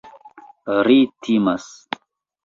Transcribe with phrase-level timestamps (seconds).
[0.87, 0.95] Ri
[1.27, 1.67] timas.